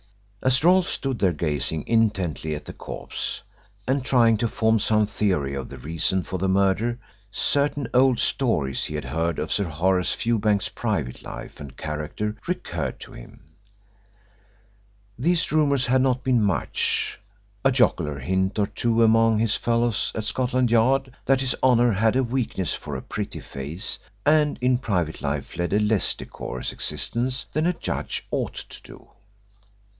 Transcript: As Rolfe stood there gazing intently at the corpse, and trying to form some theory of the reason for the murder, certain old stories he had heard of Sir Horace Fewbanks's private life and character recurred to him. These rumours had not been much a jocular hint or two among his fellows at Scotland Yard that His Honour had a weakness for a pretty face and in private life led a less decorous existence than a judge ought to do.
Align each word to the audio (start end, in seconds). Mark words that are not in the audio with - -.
As 0.41 0.63
Rolfe 0.63 0.89
stood 0.89 1.19
there 1.19 1.31
gazing 1.33 1.85
intently 1.85 2.55
at 2.55 2.65
the 2.65 2.73
corpse, 2.73 3.43
and 3.87 4.03
trying 4.03 4.35
to 4.37 4.47
form 4.47 4.79
some 4.79 5.05
theory 5.05 5.53
of 5.53 5.69
the 5.69 5.77
reason 5.77 6.23
for 6.23 6.39
the 6.39 6.49
murder, 6.49 6.97
certain 7.31 7.87
old 7.93 8.17
stories 8.17 8.85
he 8.85 8.95
had 8.95 9.05
heard 9.05 9.37
of 9.37 9.53
Sir 9.53 9.65
Horace 9.65 10.11
Fewbanks's 10.13 10.69
private 10.69 11.21
life 11.21 11.59
and 11.59 11.77
character 11.77 12.35
recurred 12.47 12.99
to 13.01 13.11
him. 13.11 13.41
These 15.19 15.51
rumours 15.51 15.85
had 15.85 16.01
not 16.01 16.23
been 16.23 16.41
much 16.41 17.19
a 17.63 17.71
jocular 17.71 18.17
hint 18.17 18.57
or 18.57 18.65
two 18.65 19.03
among 19.03 19.37
his 19.37 19.53
fellows 19.55 20.11
at 20.15 20.23
Scotland 20.23 20.71
Yard 20.71 21.13
that 21.25 21.41
His 21.41 21.55
Honour 21.61 21.91
had 21.93 22.15
a 22.15 22.23
weakness 22.23 22.73
for 22.73 22.95
a 22.95 23.03
pretty 23.03 23.39
face 23.41 23.99
and 24.25 24.57
in 24.61 24.79
private 24.79 25.21
life 25.21 25.55
led 25.55 25.71
a 25.71 25.79
less 25.79 26.15
decorous 26.15 26.71
existence 26.71 27.45
than 27.53 27.67
a 27.67 27.73
judge 27.73 28.25
ought 28.31 28.55
to 28.55 28.81
do. 28.81 29.07